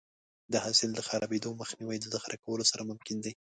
[0.51, 3.33] د حاصل د خرابېدو مخنیوی د ذخیره کولو سره ممکن دی.